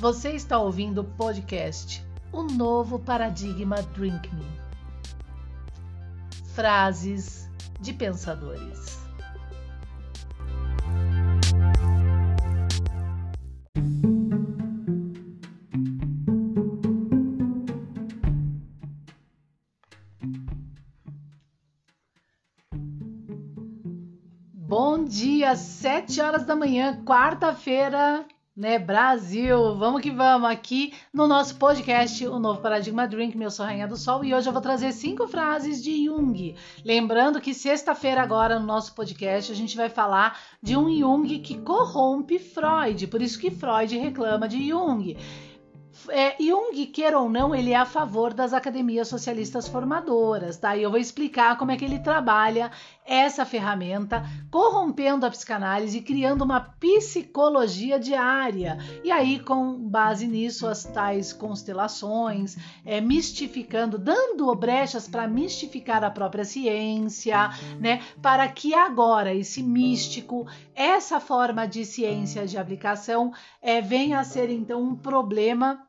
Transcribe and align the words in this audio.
Você 0.00 0.30
está 0.30 0.56
ouvindo 0.60 1.00
o 1.00 1.04
podcast 1.04 2.06
O 2.30 2.44
Novo 2.44 3.00
Paradigma 3.00 3.82
Drink 3.96 4.32
Me. 4.32 4.46
Frases 6.54 7.50
de 7.80 7.92
pensadores. 7.92 8.96
Bom 24.54 25.02
dia, 25.02 25.56
7 25.56 26.20
horas 26.20 26.44
da 26.44 26.54
manhã, 26.54 27.02
quarta-feira, 27.04 28.24
né, 28.58 28.76
Brasil? 28.76 29.76
Vamos 29.76 30.02
que 30.02 30.10
vamos 30.10 30.50
aqui 30.50 30.92
no 31.14 31.28
nosso 31.28 31.54
podcast, 31.54 32.26
o 32.26 32.40
novo 32.40 32.60
Paradigma 32.60 33.06
Drink. 33.06 33.38
Meu 33.38 33.52
sou 33.52 33.64
Rainha 33.64 33.86
do 33.86 33.96
Sol 33.96 34.24
e 34.24 34.34
hoje 34.34 34.48
eu 34.48 34.52
vou 34.52 34.60
trazer 34.60 34.90
cinco 34.90 35.28
frases 35.28 35.80
de 35.80 36.06
Jung. 36.06 36.56
Lembrando 36.84 37.40
que 37.40 37.54
sexta-feira 37.54 38.20
agora 38.20 38.58
no 38.58 38.66
nosso 38.66 38.92
podcast 38.96 39.52
a 39.52 39.54
gente 39.54 39.76
vai 39.76 39.88
falar 39.88 40.40
de 40.60 40.76
um 40.76 40.92
Jung 40.92 41.38
que 41.38 41.56
corrompe 41.58 42.40
Freud, 42.40 43.06
por 43.06 43.22
isso 43.22 43.38
que 43.38 43.48
Freud 43.48 43.96
reclama 43.96 44.48
de 44.48 44.70
Jung 44.70 45.16
é, 46.08 46.36
Jung, 46.40 46.86
queira 46.86 47.18
ou 47.18 47.28
não, 47.28 47.54
ele 47.54 47.72
é 47.72 47.76
a 47.76 47.84
favor 47.84 48.32
das 48.32 48.52
academias 48.52 49.08
socialistas 49.08 49.66
formadoras, 49.66 50.56
tá? 50.56 50.76
E 50.76 50.82
eu 50.82 50.90
vou 50.90 50.98
explicar 51.00 51.58
como 51.58 51.70
é 51.70 51.76
que 51.76 51.84
ele 51.84 51.98
trabalha 51.98 52.70
essa 53.04 53.44
ferramenta, 53.44 54.22
corrompendo 54.50 55.24
a 55.24 55.30
psicanálise 55.30 55.98
e 55.98 56.02
criando 56.02 56.42
uma 56.42 56.60
psicologia 56.60 57.98
diária. 57.98 58.78
E 59.02 59.10
aí, 59.10 59.40
com 59.40 59.78
base 59.88 60.26
nisso, 60.26 60.66
as 60.66 60.84
tais 60.84 61.32
constelações, 61.32 62.56
é, 62.84 63.00
mistificando, 63.00 63.98
dando 63.98 64.54
brechas 64.54 65.08
para 65.08 65.26
mistificar 65.26 66.04
a 66.04 66.10
própria 66.10 66.44
ciência, 66.44 67.50
né? 67.80 68.02
Para 68.20 68.46
que 68.48 68.74
agora 68.74 69.34
esse 69.34 69.62
místico, 69.62 70.46
essa 70.74 71.18
forma 71.18 71.66
de 71.66 71.84
ciência 71.84 72.46
de 72.46 72.58
aplicação, 72.58 73.32
é, 73.62 73.80
venha 73.80 74.20
a 74.20 74.24
ser 74.24 74.50
então 74.50 74.82
um 74.82 74.94
problema 74.94 75.87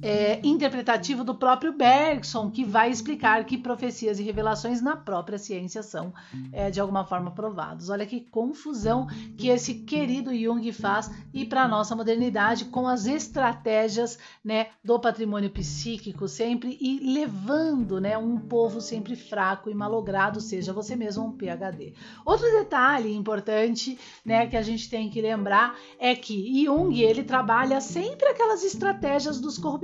é, 0.00 0.40
interpretativo 0.46 1.24
do 1.24 1.34
próprio 1.34 1.72
Bergson, 1.72 2.50
que 2.50 2.64
vai 2.64 2.90
explicar 2.90 3.44
que 3.44 3.58
profecias 3.58 4.18
e 4.18 4.22
revelações 4.22 4.80
na 4.80 4.96
própria 4.96 5.38
ciência 5.38 5.82
são 5.82 6.12
é, 6.52 6.70
de 6.70 6.80
alguma 6.80 7.04
forma 7.04 7.30
provados. 7.30 7.88
Olha 7.88 8.06
que 8.06 8.20
confusão 8.20 9.06
que 9.36 9.48
esse 9.48 9.74
querido 9.74 10.34
Jung 10.36 10.70
faz 10.72 11.10
e 11.32 11.44
para 11.44 11.62
a 11.62 11.68
nossa 11.68 11.96
modernidade 11.96 12.66
com 12.66 12.86
as 12.86 13.06
estratégias 13.06 14.18
né, 14.44 14.68
do 14.84 14.98
patrimônio 15.00 15.50
psíquico 15.50 16.28
sempre 16.28 16.76
e 16.80 17.12
levando 17.12 18.00
né, 18.00 18.16
um 18.16 18.38
povo 18.38 18.80
sempre 18.80 19.16
fraco 19.16 19.68
e 19.70 19.74
malogrado, 19.74 20.40
seja 20.40 20.72
você 20.72 20.94
mesmo 20.94 21.24
um 21.24 21.32
PhD. 21.32 21.94
Outro 22.24 22.46
detalhe 22.52 23.14
importante 23.14 23.98
né, 24.24 24.46
que 24.46 24.56
a 24.56 24.62
gente 24.62 24.88
tem 24.88 25.10
que 25.10 25.20
lembrar 25.20 25.76
é 25.98 26.14
que 26.14 26.64
Jung 26.64 27.00
ele 27.00 27.24
trabalha 27.24 27.80
sempre 27.80 28.28
aquelas 28.28 28.62
estratégias 28.62 29.40
dos 29.40 29.58
corruptos 29.58 29.77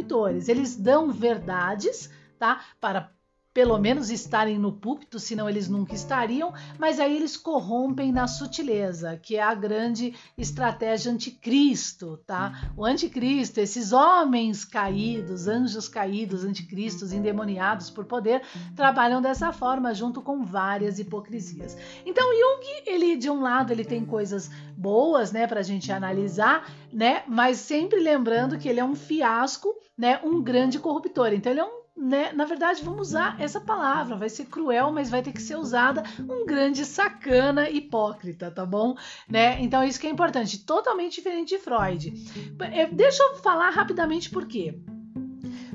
Eles 0.49 0.77
dão 0.77 1.13
verdades, 1.13 2.11
tá? 2.39 2.65
Para 2.81 3.14
pelo 3.55 3.79
menos 3.79 4.11
estarem 4.11 4.59
no 4.59 4.73
púlpito, 4.73 5.21
senão 5.21 5.49
eles 5.49 5.69
nunca 5.69 5.95
estariam, 5.95 6.53
mas 6.77 6.99
aí 6.99 7.15
eles 7.15 7.37
corrompem 7.37 8.11
na 8.11 8.27
sutileza, 8.27 9.17
que 9.17 9.37
é 9.37 9.43
a 9.43 9.55
grande 9.55 10.13
estratégia 10.37 11.13
anticristo, 11.13 12.19
tá? 12.27 12.73
O 12.77 12.85
anticristo, 12.85 13.61
esses 13.61 13.93
homens 13.93 14.65
caídos, 14.65 15.47
anjos 15.47 15.89
caídos, 15.89 16.45
anticristos, 16.45 17.13
endemoniados 17.13 17.91
por 17.91 18.05
poder, 18.05 18.43
trabalham 18.75 19.23
dessa 19.23 19.53
forma 19.53 19.95
junto 19.95 20.21
com 20.21 20.45
várias 20.45 20.99
hipocrisias. 20.99 21.77
Então 22.05 22.25
Jung, 22.35 22.83
ele 22.85 23.17
de 23.17 23.31
um 23.31 23.41
lado 23.41 23.73
ele 23.73 23.85
tem 23.85 24.05
coisas 24.05 24.51
boas, 24.77 25.31
né, 25.31 25.49
a 25.55 25.63
gente 25.63 25.93
analisar, 25.93 26.69
né, 26.93 27.23
mas 27.29 27.59
sempre 27.59 28.01
lembrando 28.01 28.59
que 28.59 28.69
ele 28.69 28.81
é 28.81 28.85
um 28.85 28.97
fiasco, 28.97 29.73
né, 29.97 30.19
um 30.25 30.43
grande 30.43 30.81
corruptor. 30.81 31.33
Então 31.33 31.53
ele 31.53 31.61
é 31.61 31.65
um 31.65 31.84
né, 31.97 32.33
na 32.33 32.45
verdade, 32.45 32.83
vamos 32.83 33.09
usar 33.09 33.41
essa 33.41 33.61
palavra. 33.61 34.17
Vai 34.17 34.29
ser 34.29 34.47
cruel, 34.47 34.91
mas 34.91 35.11
vai 35.11 35.23
ter 35.23 35.33
que 35.33 35.41
ser 35.41 35.57
usada 35.57 36.03
um 36.19 36.45
grande 36.45 36.85
sacana 36.85 37.71
hipócrita, 37.71 38.51
tá 38.51 38.67
bom? 38.67 38.97
Né? 39.29 39.61
Então, 39.63 39.85
isso 39.85 40.01
que 40.01 40.07
é 40.07 40.11
importante. 40.11 40.65
Totalmente 40.65 41.15
diferente 41.15 41.51
de 41.51 41.59
Freud. 41.59 42.13
É, 42.73 42.87
deixa 42.87 43.23
eu 43.23 43.37
falar 43.37 43.71
rapidamente 43.71 44.29
por 44.31 44.47
quê. 44.47 44.79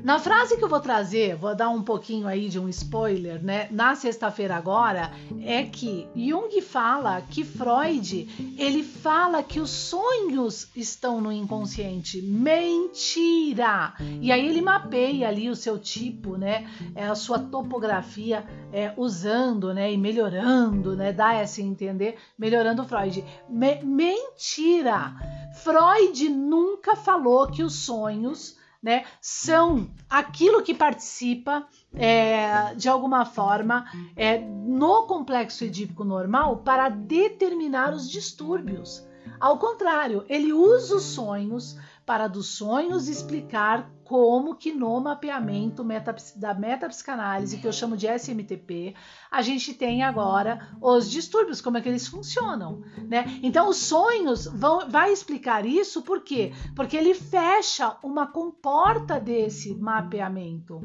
Na 0.02 0.18
frase 0.18 0.56
que 0.56 0.64
eu 0.64 0.68
vou 0.68 0.80
trazer, 0.80 1.36
vou 1.36 1.54
dar 1.54 1.68
um 1.68 1.82
pouquinho 1.82 2.26
aí 2.26 2.48
de 2.48 2.58
um 2.58 2.68
spoiler, 2.68 3.42
né? 3.42 3.68
Na 3.70 3.94
sexta-feira 3.94 4.56
agora, 4.56 5.12
é 5.42 5.62
que 5.64 6.08
Jung 6.16 6.60
fala 6.62 7.20
que 7.20 7.44
Freud, 7.44 8.54
ele 8.58 8.82
fala 8.82 9.42
que 9.42 9.60
os 9.60 9.70
sonhos 9.70 10.68
estão 10.74 11.20
no 11.20 11.30
inconsciente. 11.30 12.22
Mentira! 12.22 13.94
E 14.20 14.32
aí 14.32 14.46
ele 14.46 14.62
mapeia 14.62 15.28
ali 15.28 15.50
o 15.50 15.56
seu 15.56 15.78
tipo, 15.78 16.36
né? 16.36 16.66
É 16.94 17.06
a 17.06 17.14
sua 17.14 17.38
topografia, 17.38 18.44
é, 18.72 18.92
usando, 18.96 19.74
né? 19.74 19.92
E 19.92 19.98
melhorando, 19.98 20.96
né? 20.96 21.12
Dá 21.12 21.34
essa 21.34 21.60
entender, 21.60 22.16
melhorando 22.38 22.84
Freud. 22.84 23.22
Me 23.48 23.82
mentira! 23.82 25.14
Freud 25.62 26.28
nunca 26.28 26.96
falou 26.96 27.48
que 27.48 27.62
os 27.62 27.74
sonhos 27.74 28.58
né, 28.82 29.04
são 29.20 29.90
aquilo 30.08 30.62
que 30.62 30.74
participa 30.74 31.66
é, 31.94 32.74
de 32.74 32.88
alguma 32.88 33.24
forma 33.24 33.84
é, 34.16 34.38
no 34.38 35.06
complexo 35.06 35.64
edípico 35.64 36.04
normal 36.04 36.58
para 36.58 36.88
determinar 36.88 37.92
os 37.92 38.08
distúrbios. 38.08 39.06
Ao 39.38 39.58
contrário, 39.58 40.24
ele 40.28 40.52
usa 40.52 40.96
os 40.96 41.02
sonhos 41.02 41.76
para 42.10 42.26
dos 42.26 42.48
sonhos 42.48 43.06
explicar 43.06 43.88
como 44.02 44.56
que 44.56 44.72
no 44.72 45.00
mapeamento 45.00 45.86
da 46.34 46.52
metapsicanálise, 46.52 47.58
que 47.58 47.68
eu 47.68 47.72
chamo 47.72 47.96
de 47.96 48.08
SMTP, 48.08 48.96
a 49.30 49.40
gente 49.42 49.72
tem 49.74 50.02
agora 50.02 50.74
os 50.82 51.08
distúrbios, 51.08 51.60
como 51.60 51.78
é 51.78 51.80
que 51.80 51.88
eles 51.88 52.08
funcionam, 52.08 52.82
né? 53.06 53.38
Então, 53.44 53.68
os 53.68 53.76
sonhos 53.76 54.46
vão, 54.46 54.90
vai 54.90 55.12
explicar 55.12 55.64
isso, 55.64 56.02
por 56.02 56.24
quê? 56.24 56.52
Porque 56.74 56.96
ele 56.96 57.14
fecha 57.14 57.96
uma 58.02 58.26
comporta 58.26 59.20
desse 59.20 59.76
mapeamento 59.76 60.80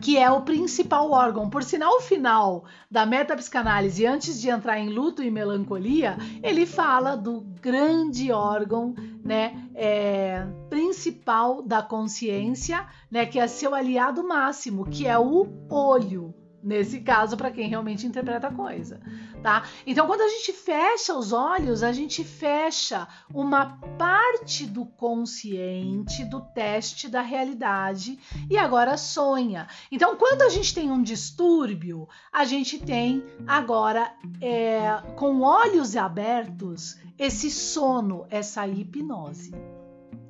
que 0.00 0.18
é 0.18 0.30
o 0.30 0.42
principal 0.42 1.10
órgão. 1.10 1.48
Por 1.48 1.62
sinal, 1.62 1.96
o 1.96 2.00
final 2.00 2.64
da 2.90 3.04
metapsicanálise, 3.06 4.06
antes 4.06 4.40
de 4.40 4.48
entrar 4.48 4.78
em 4.78 4.88
luto 4.88 5.22
e 5.22 5.30
melancolia, 5.30 6.16
ele 6.42 6.66
fala 6.66 7.16
do 7.16 7.40
grande 7.60 8.30
órgão, 8.30 8.94
né, 9.24 9.68
é, 9.74 10.46
principal 10.70 11.62
da 11.62 11.82
consciência, 11.82 12.86
né, 13.10 13.26
que 13.26 13.38
é 13.38 13.46
seu 13.46 13.74
aliado 13.74 14.26
máximo, 14.26 14.86
que 14.86 15.06
é 15.06 15.18
o 15.18 15.46
olho 15.68 16.34
nesse 16.66 17.00
caso 17.00 17.36
para 17.36 17.52
quem 17.52 17.68
realmente 17.68 18.08
interpreta 18.08 18.48
a 18.48 18.52
coisa, 18.52 19.00
tá? 19.40 19.62
Então, 19.86 20.04
quando 20.08 20.22
a 20.22 20.28
gente 20.28 20.52
fecha 20.52 21.14
os 21.14 21.32
olhos, 21.32 21.84
a 21.84 21.92
gente 21.92 22.24
fecha 22.24 23.06
uma 23.32 23.78
parte 23.96 24.66
do 24.66 24.84
consciente 24.84 26.24
do 26.24 26.40
teste 26.40 27.08
da 27.08 27.20
realidade 27.20 28.18
e 28.50 28.58
agora 28.58 28.96
sonha. 28.96 29.68
Então, 29.92 30.16
quando 30.16 30.42
a 30.42 30.48
gente 30.48 30.74
tem 30.74 30.90
um 30.90 31.02
distúrbio, 31.02 32.08
a 32.32 32.44
gente 32.44 32.80
tem 32.80 33.22
agora 33.46 34.12
é, 34.40 35.02
com 35.14 35.42
olhos 35.42 35.96
abertos 35.96 36.98
esse 37.16 37.48
sono, 37.48 38.26
essa 38.28 38.66
hipnose 38.66 39.52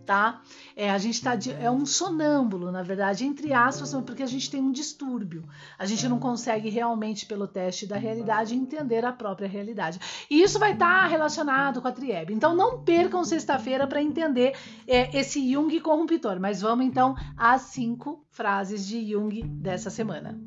tá? 0.07 0.41
É, 0.77 0.91
a 0.91 0.99
gente 0.99 1.21
tá 1.21 1.35
de, 1.35 1.53
é 1.53 1.71
um 1.71 1.85
sonâmbulo, 1.85 2.71
na 2.71 2.83
verdade, 2.83 3.27
entre 3.27 3.53
aspas, 3.53 3.93
porque 4.07 4.23
a 4.23 4.27
gente 4.27 4.51
tem 4.51 4.63
um 4.63 4.71
distúrbio. 4.71 5.45
A 5.79 5.85
gente 5.85 6.09
não 6.09 6.19
consegue 6.19 6.71
realmente, 6.71 7.27
pelo 7.27 7.47
teste 7.49 7.87
da 7.87 7.97
realidade, 7.97 8.55
entender 8.55 9.05
a 9.05 9.13
própria 9.13 9.49
realidade. 9.49 9.99
E 10.31 10.41
isso 10.41 10.59
vai 10.59 10.73
estar 10.73 11.03
tá 11.03 11.07
relacionado 11.07 11.83
com 11.83 11.89
a 11.89 11.93
Trieb. 11.93 12.31
Então 12.31 12.55
não 12.55 12.83
percam 12.83 13.25
sexta-feira 13.25 13.87
para 13.87 14.01
entender 14.01 14.57
é, 14.87 15.19
esse 15.19 15.53
Jung 15.53 15.79
corruptor. 15.81 16.39
Mas 16.39 16.61
vamos 16.61 16.87
então 16.87 17.17
às 17.37 17.63
cinco 17.63 18.25
frases 18.31 18.87
de 18.87 19.11
Jung 19.11 19.43
dessa 19.43 19.91
semana. 19.91 20.39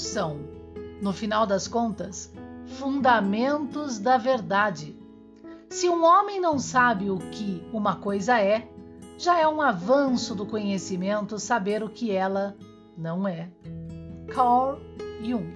São, 0.00 0.40
no 1.02 1.12
final 1.12 1.46
das 1.46 1.68
contas, 1.68 2.32
fundamentos 2.66 3.98
da 3.98 4.16
verdade. 4.16 4.96
Se 5.68 5.88
um 5.88 6.04
homem 6.04 6.40
não 6.40 6.58
sabe 6.58 7.10
o 7.10 7.18
que 7.18 7.66
uma 7.72 7.96
coisa 7.96 8.40
é, 8.40 8.68
já 9.18 9.38
é 9.38 9.46
um 9.46 9.60
avanço 9.60 10.34
do 10.34 10.46
conhecimento 10.46 11.38
saber 11.38 11.82
o 11.82 11.88
que 11.88 12.10
ela 12.10 12.56
Não 12.96 13.26
é. 13.26 13.50
Carl 14.28 14.78
Jung. 15.22 15.54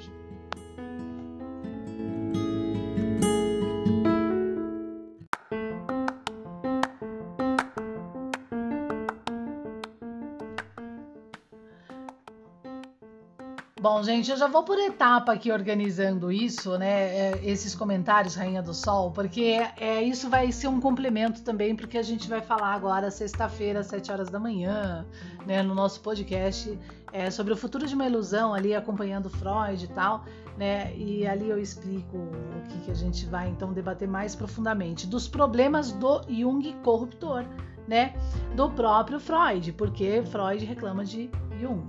Bom, 13.83 14.01
gente, 14.01 14.31
eu 14.31 14.37
já 14.37 14.47
vou 14.47 14.63
por 14.63 14.79
etapa 14.79 15.33
aqui 15.33 15.51
organizando 15.51 16.31
isso, 16.31 16.79
né? 16.79 17.33
É, 17.33 17.41
esses 17.43 17.75
comentários, 17.75 18.37
Rainha 18.37 18.63
do 18.63 18.73
Sol, 18.73 19.11
porque 19.11 19.59
é, 19.77 20.01
isso 20.01 20.31
vai 20.31 20.53
ser 20.53 20.69
um 20.69 20.81
complemento 20.81 21.43
também, 21.43 21.75
porque 21.75 21.99
a 21.99 22.03
gente 22.03 22.29
vai 22.29 22.41
falar 22.41 22.75
agora, 22.75 23.11
sexta-feira, 23.11 23.81
às 23.81 23.89
7 23.89 24.13
horas 24.13 24.31
da 24.31 24.39
manhã, 24.39 25.05
né, 25.45 25.65
no 25.65 25.75
nosso 25.75 26.01
podcast, 26.01 26.79
é, 27.13 27.29
sobre 27.29 27.55
o 27.55 27.57
futuro 27.57 27.85
de 27.85 27.93
uma 27.97 28.07
ilusão, 28.07 28.55
ali 28.55 28.73
acompanhando 28.73 29.29
Freud 29.29 29.85
e 29.85 29.89
tal, 29.89 30.25
né? 30.57 30.95
E 30.95 31.27
ali 31.27 31.51
eu 31.51 31.59
explico 31.59 32.19
o 32.19 32.63
que, 32.69 32.85
que 32.85 32.91
a 32.93 32.95
gente 32.95 33.27
vai 33.27 33.49
então 33.49 33.73
debater 33.73 34.07
mais 34.07 34.37
profundamente 34.37 35.09
dos 35.09 35.27
problemas 35.27 35.91
do 35.91 36.23
Jung 36.29 36.73
corruptor, 36.85 37.45
né? 37.89 38.15
Do 38.55 38.71
próprio 38.71 39.19
Freud, 39.19 39.73
porque 39.73 40.23
Freud 40.27 40.65
reclama 40.65 41.05
de 41.05 41.29
Jung. 41.63 41.87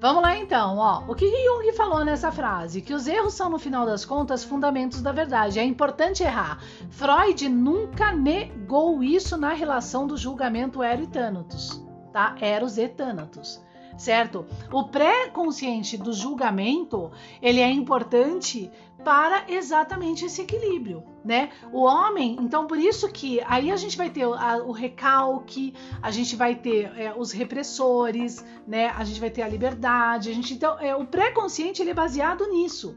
Vamos 0.00 0.22
lá 0.22 0.36
então, 0.36 0.78
ó. 0.78 1.04
O 1.06 1.14
que 1.14 1.26
Jung 1.26 1.72
falou 1.72 2.04
nessa 2.04 2.32
frase? 2.32 2.82
Que 2.82 2.92
os 2.92 3.06
erros 3.06 3.34
são, 3.34 3.48
no 3.48 3.58
final 3.58 3.86
das 3.86 4.04
contas, 4.04 4.42
fundamentos 4.42 5.00
da 5.00 5.12
verdade. 5.12 5.58
É 5.58 5.64
importante 5.64 6.22
errar. 6.22 6.58
Freud 6.90 7.48
nunca 7.48 8.12
negou 8.12 9.02
isso 9.02 9.36
na 9.36 9.52
relação 9.52 10.06
do 10.06 10.16
julgamento 10.16 10.82
Ero 10.82 11.02
e 11.02 11.06
Thanatos, 11.06 11.80
tá? 12.12 12.34
Eros 12.40 12.78
e 12.78 12.88
Thanatos 12.88 13.62
certo? 13.96 14.46
O 14.72 14.84
pré-consciente 14.84 15.96
do 15.96 16.12
julgamento, 16.12 17.10
ele 17.40 17.60
é 17.60 17.70
importante 17.70 18.70
para 19.04 19.44
exatamente 19.48 20.24
esse 20.24 20.42
equilíbrio, 20.42 21.02
né? 21.24 21.50
O 21.72 21.82
homem, 21.82 22.36
então 22.40 22.66
por 22.66 22.78
isso 22.78 23.08
que 23.08 23.40
aí 23.46 23.70
a 23.70 23.76
gente 23.76 23.96
vai 23.96 24.10
ter 24.10 24.22
a, 24.22 24.58
o 24.58 24.70
recalque, 24.70 25.74
a 26.00 26.10
gente 26.10 26.36
vai 26.36 26.54
ter 26.54 26.92
é, 26.96 27.12
os 27.16 27.32
repressores, 27.32 28.44
né? 28.66 28.88
A 28.90 29.04
gente 29.04 29.20
vai 29.20 29.30
ter 29.30 29.42
a 29.42 29.48
liberdade, 29.48 30.30
a 30.30 30.34
gente 30.34 30.54
então 30.54 30.78
é, 30.78 30.94
o 30.94 31.04
pré-consciente 31.04 31.82
ele 31.82 31.90
é 31.90 31.94
baseado 31.94 32.46
nisso. 32.48 32.96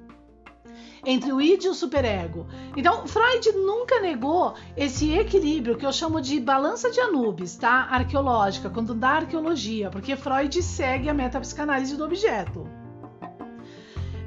Entre 1.06 1.32
o 1.32 1.40
id 1.40 1.64
e 1.64 1.70
o 1.70 1.74
superego. 1.74 2.48
Então, 2.76 3.06
Freud 3.08 3.52
nunca 3.52 4.00
negou 4.00 4.56
esse 4.76 5.14
equilíbrio 5.14 5.78
que 5.78 5.86
eu 5.86 5.94
chamo 5.94 6.20
de 6.20 6.40
balança 6.40 6.90
de 6.90 7.00
Anubis, 7.00 7.56
tá? 7.56 7.88
Arqueológica, 7.92 8.70
quando 8.70 8.96
da 8.96 9.10
arqueologia, 9.10 9.92
porque 9.92 10.16
Freud 10.16 10.64
segue 10.64 11.08
a 11.08 11.14
metapsicanálise 11.14 11.96
do 11.96 12.04
objeto. 12.04 12.68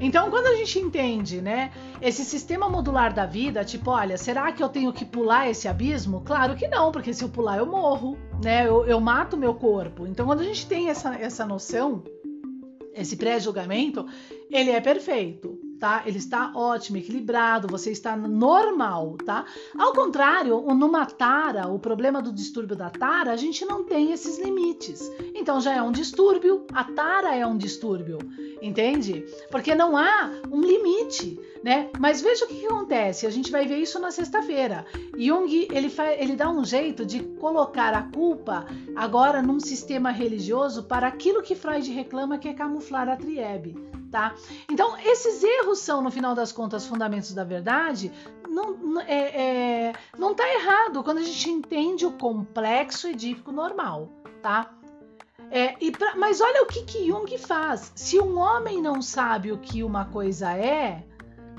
Então, 0.00 0.30
quando 0.30 0.46
a 0.46 0.54
gente 0.54 0.78
entende, 0.78 1.40
né, 1.40 1.72
esse 2.00 2.24
sistema 2.24 2.68
modular 2.68 3.12
da 3.12 3.26
vida, 3.26 3.64
tipo, 3.64 3.90
olha, 3.90 4.16
será 4.16 4.52
que 4.52 4.62
eu 4.62 4.68
tenho 4.68 4.92
que 4.92 5.04
pular 5.04 5.50
esse 5.50 5.66
abismo? 5.66 6.20
Claro 6.20 6.54
que 6.54 6.68
não, 6.68 6.92
porque 6.92 7.12
se 7.12 7.24
eu 7.24 7.28
pular 7.28 7.58
eu 7.58 7.66
morro, 7.66 8.16
né? 8.42 8.68
Eu, 8.68 8.86
eu 8.86 9.00
mato 9.00 9.36
meu 9.36 9.54
corpo. 9.54 10.06
Então, 10.06 10.24
quando 10.24 10.40
a 10.40 10.44
gente 10.44 10.66
tem 10.66 10.88
essa, 10.88 11.16
essa 11.16 11.44
noção, 11.44 12.04
esse 12.94 13.16
pré-julgamento, 13.16 14.06
ele 14.48 14.70
é 14.70 14.80
perfeito 14.80 15.58
tá? 15.78 16.02
Ele 16.04 16.18
está 16.18 16.52
ótimo, 16.54 16.98
equilibrado, 16.98 17.68
você 17.68 17.90
está 17.90 18.16
normal, 18.16 19.16
tá? 19.24 19.44
Ao 19.76 19.92
contrário, 19.92 20.60
numa 20.74 21.06
tara, 21.06 21.68
o 21.68 21.78
problema 21.78 22.20
do 22.20 22.32
distúrbio 22.32 22.76
da 22.76 22.90
tara, 22.90 23.32
a 23.32 23.36
gente 23.36 23.64
não 23.64 23.84
tem 23.84 24.12
esses 24.12 24.38
limites. 24.38 25.10
Então 25.34 25.60
já 25.60 25.74
é 25.74 25.82
um 25.82 25.92
distúrbio, 25.92 26.66
a 26.72 26.84
tara 26.84 27.34
é 27.34 27.46
um 27.46 27.56
distúrbio, 27.56 28.18
entende? 28.60 29.24
Porque 29.50 29.74
não 29.74 29.96
há 29.96 30.30
um 30.50 30.60
limite, 30.60 31.38
né? 31.62 31.90
Mas 31.98 32.20
veja 32.20 32.44
o 32.44 32.48
que, 32.48 32.60
que 32.60 32.66
acontece, 32.66 33.26
a 33.26 33.30
gente 33.30 33.50
vai 33.50 33.66
ver 33.66 33.78
isso 33.78 33.98
na 33.98 34.10
sexta-feira. 34.10 34.84
Jung, 35.16 35.68
ele, 35.70 35.92
ele 36.18 36.36
dá 36.36 36.50
um 36.50 36.64
jeito 36.64 37.04
de 37.04 37.20
colocar 37.20 37.94
a 37.94 38.02
culpa 38.02 38.66
agora 38.96 39.40
num 39.40 39.60
sistema 39.60 40.10
religioso 40.10 40.84
para 40.84 41.06
aquilo 41.06 41.42
que 41.42 41.54
Freud 41.54 41.90
reclama 41.90 42.38
que 42.38 42.48
é 42.48 42.54
camuflar 42.54 43.08
a 43.08 43.16
triebe 43.16 43.87
tá? 44.10 44.34
Então, 44.70 44.96
esses 44.98 45.42
erros 45.42 45.78
são, 45.78 46.02
no 46.02 46.10
final 46.10 46.34
das 46.34 46.52
contas, 46.52 46.86
fundamentos 46.86 47.32
da 47.32 47.44
verdade. 47.44 48.12
Não, 48.48 49.00
é, 49.00 49.88
é, 49.88 49.92
não 50.16 50.34
tá 50.34 50.48
errado 50.54 51.02
quando 51.02 51.18
a 51.18 51.22
gente 51.22 51.50
entende 51.50 52.06
o 52.06 52.12
complexo 52.12 53.08
edípico 53.08 53.52
normal, 53.52 54.08
tá? 54.42 54.70
É, 55.50 55.74
pra, 55.90 56.16
mas 56.16 56.40
olha 56.40 56.62
o 56.62 56.66
que, 56.66 56.82
que 56.84 57.06
Jung 57.06 57.38
faz. 57.38 57.92
Se 57.94 58.18
um 58.18 58.38
homem 58.38 58.82
não 58.82 59.00
sabe 59.00 59.52
o 59.52 59.58
que 59.58 59.82
uma 59.82 60.04
coisa 60.04 60.52
é, 60.52 61.04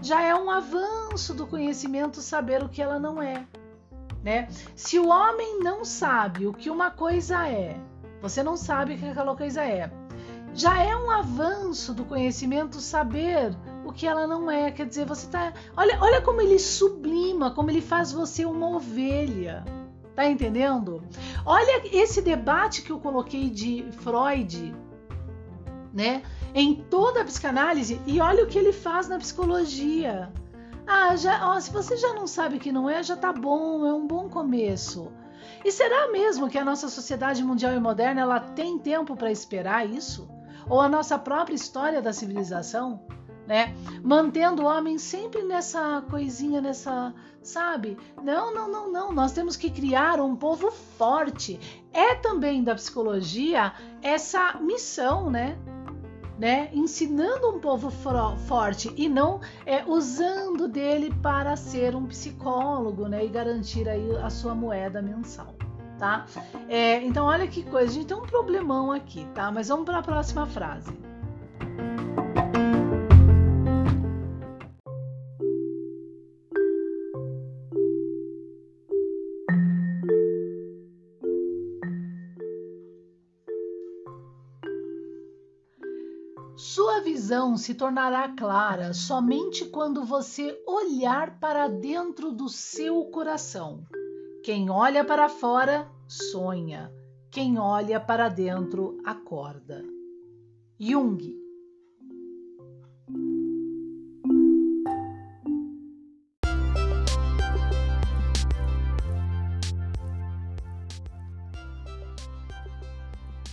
já 0.01 0.21
é 0.21 0.35
um 0.35 0.49
avanço 0.49 1.33
do 1.33 1.47
conhecimento 1.47 2.21
saber 2.21 2.63
o 2.63 2.69
que 2.69 2.81
ela 2.81 2.99
não 2.99 3.21
é. 3.21 3.45
Né? 4.23 4.47
Se 4.75 4.99
o 4.99 5.07
homem 5.07 5.59
não 5.59 5.85
sabe 5.85 6.45
o 6.45 6.53
que 6.53 6.69
uma 6.69 6.91
coisa 6.91 7.47
é, 7.47 7.79
você 8.21 8.43
não 8.43 8.57
sabe 8.57 8.93
o 8.93 8.97
que 8.97 9.05
aquela 9.05 9.35
coisa 9.35 9.63
é 9.63 9.89
já 10.53 10.81
é 10.83 10.95
um 10.95 11.11
avanço 11.11 11.93
do 11.93 12.03
conhecimento 12.03 12.79
saber 12.79 13.55
o 13.85 13.91
que 13.91 14.05
ela 14.05 14.27
não 14.27 14.49
é. 14.49 14.71
Quer 14.71 14.85
dizer, 14.85 15.05
você 15.05 15.27
tá. 15.27 15.53
Olha, 15.75 15.97
olha 16.01 16.21
como 16.21 16.41
ele 16.41 16.59
sublima, 16.59 17.51
como 17.51 17.69
ele 17.69 17.81
faz 17.81 18.11
você 18.11 18.45
uma 18.45 18.75
ovelha. 18.75 19.63
Tá 20.15 20.25
entendendo? 20.25 21.01
Olha 21.45 21.81
esse 21.93 22.21
debate 22.21 22.81
que 22.81 22.91
eu 22.91 22.99
coloquei 22.99 23.49
de 23.49 23.85
Freud, 23.91 24.75
né? 25.93 26.23
Em 26.53 26.75
toda 26.75 27.21
a 27.21 27.25
psicanálise 27.25 28.01
e 28.05 28.19
olha 28.19 28.43
o 28.43 28.47
que 28.47 28.57
ele 28.59 28.73
faz 28.73 29.07
na 29.07 29.17
psicologia. 29.17 30.31
Ah, 30.85 31.15
já, 31.15 31.47
ó, 31.47 31.59
se 31.59 31.71
você 31.71 31.95
já 31.95 32.13
não 32.13 32.27
sabe 32.27 32.59
que 32.59 32.71
não 32.71 32.89
é, 32.89 33.01
já 33.01 33.15
tá 33.15 33.31
bom, 33.31 33.85
é 33.85 33.93
um 33.93 34.07
bom 34.07 34.27
começo. 34.27 35.11
E 35.63 35.71
será 35.71 36.11
mesmo 36.11 36.49
que 36.49 36.57
a 36.57 36.65
nossa 36.65 36.89
sociedade 36.89 37.43
mundial 37.43 37.73
e 37.73 37.79
moderna 37.79 38.21
ela 38.21 38.39
tem 38.39 38.77
tempo 38.77 39.15
para 39.15 39.31
esperar 39.31 39.87
isso? 39.87 40.27
Ou 40.69 40.79
a 40.79 40.87
nossa 40.87 41.17
própria 41.17 41.55
história 41.55 42.01
da 42.01 42.13
civilização, 42.13 43.01
né? 43.47 43.75
Mantendo 44.03 44.61
o 44.61 44.65
homem 44.65 44.99
sempre 44.99 45.41
nessa 45.41 46.03
coisinha, 46.07 46.61
nessa, 46.61 47.13
sabe? 47.41 47.97
Não, 48.21 48.53
não, 48.53 48.71
não, 48.71 48.91
não. 48.91 49.11
Nós 49.11 49.31
temos 49.31 49.57
que 49.57 49.71
criar 49.71 50.21
um 50.21 50.35
povo 50.35 50.69
forte. 50.69 51.59
É 51.91 52.13
também 52.13 52.63
da 52.63 52.75
psicologia 52.75 53.73
essa 54.03 54.53
missão, 54.61 55.31
né? 55.31 55.57
Né? 56.37 56.69
Ensinando 56.71 57.49
um 57.49 57.59
povo 57.59 57.89
forte 57.89 58.93
e 58.95 59.09
não 59.09 59.41
é, 59.65 59.83
usando 59.85 60.69
dele 60.69 61.13
para 61.21 61.57
ser 61.57 61.95
um 61.95 62.05
psicólogo, 62.05 63.09
né? 63.09 63.25
E 63.25 63.27
garantir 63.27 63.89
aí 63.89 64.15
a 64.17 64.29
sua 64.29 64.55
moeda 64.55 65.01
mensal 65.01 65.53
tá? 65.99 66.25
É, 66.67 67.03
então, 67.03 67.25
olha 67.25 67.45
que 67.45 67.61
coisa, 67.63 67.91
a 67.91 67.93
gente 67.93 68.07
tem 68.07 68.17
um 68.17 68.21
problemão 68.21 68.91
aqui, 68.91 69.27
tá? 69.35 69.51
Mas 69.51 69.67
vamos 69.67 69.85
para 69.85 69.99
a 69.99 70.03
próxima 70.03 70.45
frase. 70.47 70.97
Sua 86.55 87.01
visão 87.01 87.55
se 87.55 87.73
tornará 87.73 88.29
clara 88.37 88.93
somente 88.93 89.65
quando 89.65 90.03
você 90.03 90.61
olhar 90.67 91.39
para 91.39 91.67
dentro 91.67 92.31
do 92.31 92.49
seu 92.49 93.05
coração. 93.05 93.85
Quem 94.43 94.69
olha 94.69 95.03
para 95.03 95.27
fora 95.27 95.91
sonha, 96.07 96.91
quem 97.29 97.59
olha 97.59 97.99
para 97.99 98.29
dentro 98.29 98.97
acorda. 99.05 99.83
Jung 100.79 101.38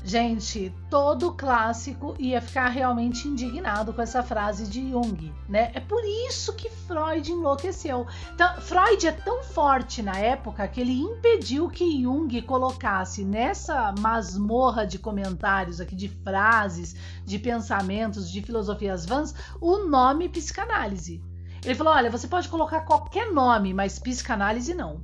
Gente, 0.07 0.73
todo 0.89 1.33
clássico 1.33 2.15
ia 2.17 2.41
ficar 2.41 2.69
realmente 2.69 3.27
indignado 3.27 3.93
com 3.93 4.01
essa 4.01 4.23
frase 4.23 4.69
de 4.69 4.93
Jung, 4.93 5.35
né? 5.49 5.73
É 5.75 5.81
por 5.81 6.01
isso 6.29 6.53
que 6.53 6.71
Freud 6.71 7.33
enlouqueceu. 7.33 8.07
Então, 8.33 8.61
Freud 8.61 9.05
é 9.05 9.11
tão 9.11 9.43
forte 9.43 10.05
na 10.05 10.17
época 10.17 10.69
que 10.69 10.81
ele 10.81 10.93
impediu 10.93 11.69
que 11.69 12.03
Jung 12.05 12.41
colocasse 12.43 13.25
nessa 13.25 13.93
masmorra 13.99 14.87
de 14.87 14.97
comentários 14.97 15.81
aqui, 15.81 15.97
de 15.97 16.09
frases, 16.09 16.95
de 17.25 17.37
pensamentos, 17.41 18.31
de 18.31 18.41
filosofias 18.41 19.05
vãs, 19.05 19.35
o 19.61 19.89
nome 19.89 20.29
psicanálise. 20.29 21.21
Ele 21.65 21.75
falou: 21.75 21.93
olha, 21.93 22.13
você 22.13 22.29
pode 22.29 22.49
colocar 22.49 22.83
qualquer 22.83 23.33
nome, 23.33 23.75
mas 23.75 23.99
psicanálise 23.99 24.73
não, 24.73 25.03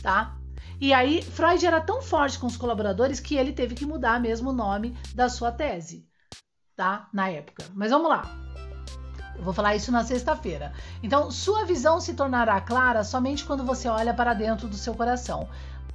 tá? 0.00 0.38
E 0.84 0.92
aí, 0.92 1.22
Freud 1.22 1.64
era 1.64 1.80
tão 1.80 2.02
forte 2.02 2.38
com 2.38 2.46
os 2.46 2.58
colaboradores 2.58 3.18
que 3.18 3.36
ele 3.36 3.54
teve 3.54 3.74
que 3.74 3.86
mudar 3.86 4.20
mesmo 4.20 4.50
o 4.50 4.52
nome 4.52 4.94
da 5.14 5.30
sua 5.30 5.50
tese. 5.50 6.06
tá? 6.76 7.08
Na 7.10 7.26
época. 7.30 7.64
Mas 7.72 7.90
vamos 7.90 8.06
lá. 8.06 8.30
Eu 9.34 9.42
vou 9.42 9.54
falar 9.54 9.74
isso 9.74 9.90
na 9.90 10.04
sexta-feira. 10.04 10.74
Então, 11.02 11.30
sua 11.30 11.64
visão 11.64 12.02
se 12.02 12.12
tornará 12.12 12.60
clara 12.60 13.02
somente 13.02 13.46
quando 13.46 13.64
você 13.64 13.88
olha 13.88 14.12
para 14.12 14.34
dentro 14.34 14.68
do 14.68 14.76
seu 14.76 14.94
coração. 14.94 15.48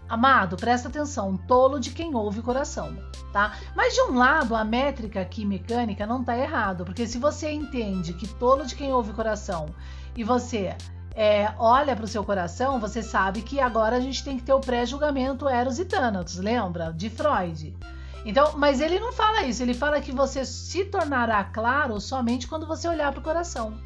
Amado, 0.10 0.58
presta 0.58 0.88
atenção, 0.88 1.38
tolo 1.38 1.80
de 1.80 1.92
quem 1.92 2.16
ouve 2.16 2.42
coração, 2.42 2.98
tá? 3.32 3.56
Mas 3.76 3.94
de 3.94 4.02
um 4.02 4.16
lado, 4.16 4.56
a 4.56 4.64
métrica 4.64 5.22
aqui 5.22 5.46
mecânica 5.46 6.08
não 6.08 6.24
tá 6.24 6.36
errado, 6.36 6.84
porque 6.84 7.06
se 7.06 7.20
você 7.20 7.52
entende 7.52 8.14
que 8.14 8.28
tolo 8.28 8.66
de 8.66 8.76
quem 8.76 8.92
ouve 8.92 9.14
coração 9.14 9.68
e 10.16 10.24
você 10.24 10.76
é, 11.20 11.54
olha 11.60 11.98
para 11.98 12.06
o 12.06 12.08
seu 12.08 12.24
coração, 12.24 12.80
você 12.80 13.04
sabe 13.04 13.42
que 13.42 13.60
agora 13.60 13.98
a 13.98 14.00
gente 14.00 14.24
tem 14.24 14.38
que 14.38 14.44
ter 14.44 14.54
o 14.54 14.60
pré-julgamento 14.62 15.50
Eros 15.50 15.78
e 15.78 15.84
Thanatos, 15.84 16.38
lembra? 16.38 16.94
De 16.94 17.10
Freud. 17.10 17.76
Então, 18.24 18.54
mas 18.58 18.80
ele 18.80 19.02
não 19.02 19.12
fala 19.12 19.44
isso, 19.44 19.62
ele 19.62 19.74
fala 19.74 20.00
que 20.00 20.14
você 20.14 20.46
se 20.46 20.86
tornará 20.86 21.44
claro 21.44 22.00
somente 22.00 22.48
quando 22.48 22.66
você 22.66 22.88
olhar 22.88 23.12
para 23.12 23.20
o 23.20 23.24
coração. 23.24 23.78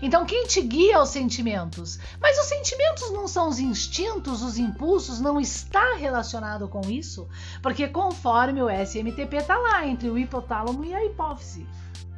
Então, 0.00 0.24
quem 0.24 0.46
te 0.46 0.62
guia 0.62 0.96
aos 0.96 1.10
sentimentos? 1.10 1.98
Mas 2.18 2.38
os 2.38 2.46
sentimentos 2.46 3.10
não 3.10 3.28
são 3.28 3.50
os 3.50 3.58
instintos, 3.58 4.42
os 4.42 4.56
impulsos, 4.56 5.20
não 5.20 5.38
está 5.38 5.96
relacionado 5.96 6.66
com 6.66 6.80
isso? 6.88 7.28
Porque 7.60 7.88
conforme 7.88 8.62
o 8.62 8.70
SMTP 8.70 9.36
está 9.36 9.58
lá 9.58 9.86
entre 9.86 10.08
o 10.08 10.16
hipotálamo 10.16 10.82
e 10.82 10.94
a 10.94 11.04
hipófise, 11.04 11.66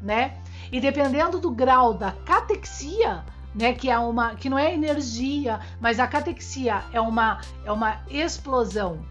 né? 0.01 0.41
E 0.71 0.81
dependendo 0.81 1.41
do 1.41 1.51
grau 1.51 1.95
da 1.95 2.13
catexia, 2.13 3.25
né, 3.55 3.73
que 3.73 3.91
é 3.91 3.99
uma 3.99 4.35
que 4.35 4.49
não 4.49 4.59
é 4.59 4.73
energia, 4.73 5.61
mas 5.81 6.01
a 6.01 6.07
catexia 6.07 6.83
é 6.93 7.01
uma 7.01 7.41
é 7.65 7.73
uma 7.73 8.01
explosão 8.09 9.05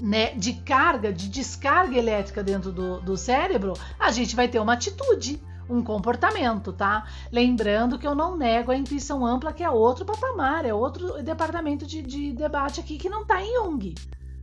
né, 0.00 0.34
de 0.34 0.54
carga, 0.54 1.12
de 1.12 1.28
descarga 1.28 1.96
elétrica 1.96 2.42
dentro 2.42 2.70
do, 2.70 3.00
do 3.00 3.16
cérebro, 3.16 3.74
a 3.98 4.10
gente 4.10 4.36
vai 4.36 4.48
ter 4.48 4.58
uma 4.58 4.74
atitude, 4.74 5.40
um 5.68 5.82
comportamento, 5.82 6.72
tá? 6.72 7.06
Lembrando 7.32 7.98
que 7.98 8.06
eu 8.06 8.14
não 8.14 8.36
nego 8.36 8.70
a 8.70 8.76
intuição 8.76 9.24
ampla, 9.24 9.52
que 9.52 9.64
é 9.64 9.70
outro 9.70 10.04
patamar, 10.04 10.64
é 10.64 10.72
outro 10.72 11.22
departamento 11.22 11.86
de, 11.86 12.02
de 12.02 12.32
debate 12.32 12.80
aqui 12.80 12.98
que 12.98 13.08
não 13.08 13.22
está 13.22 13.42
em 13.42 13.54
Jung. 13.54 13.94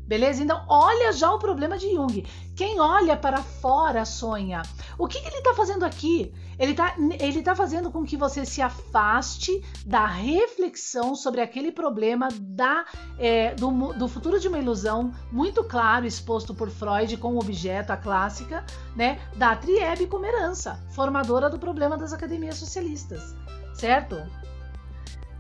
Beleza? 0.06 0.44
Então, 0.44 0.66
olha 0.68 1.12
já 1.14 1.32
o 1.32 1.40
problema 1.40 1.78
de 1.78 1.90
Jung. 1.94 2.26
Quem 2.56 2.80
olha 2.80 3.16
para 3.16 3.42
fora 3.42 4.06
sonha. 4.06 4.62
O 4.98 5.08
que, 5.08 5.20
que 5.20 5.28
ele 5.28 5.38
está 5.38 5.54
fazendo 5.54 5.84
aqui? 5.84 6.34
Ele 6.60 6.72
está 6.72 6.96
ele 7.20 7.42
tá 7.42 7.56
fazendo 7.56 7.90
com 7.90 8.04
que 8.04 8.16
você 8.16 8.46
se 8.46 8.62
afaste 8.62 9.64
da 9.86 10.06
reflexão 10.06 11.16
sobre 11.16 11.42
aquele 11.42 11.72
problema 11.72 12.28
da, 12.40 12.86
é, 13.18 13.56
do, 13.56 13.94
do 13.94 14.08
futuro 14.08 14.40
de 14.40 14.48
uma 14.48 14.60
ilusão, 14.60 15.12
muito 15.32 15.64
claro, 15.64 16.06
exposto 16.06 16.54
por 16.54 16.70
Freud 16.70 17.18
com 17.18 17.34
o 17.34 17.40
objeto, 17.40 17.92
a 17.92 17.98
clássica, 17.98 18.64
né, 18.96 19.20
da 19.36 19.56
Triebe 19.56 20.06
como 20.06 20.26
herança, 20.26 20.80
formadora 20.92 21.50
do 21.50 21.58
problema 21.58 21.98
das 21.98 22.14
academias 22.14 22.58
socialistas, 22.58 23.36
certo? 23.74 24.18